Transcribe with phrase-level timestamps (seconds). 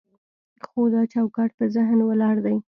[0.67, 2.57] خو دا چوکاټ په ذهن ولاړ دی.